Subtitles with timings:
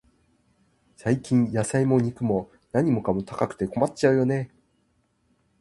[0.95, 4.49] 最近、野菜も肉も、何かも高くて困っちゃうよね。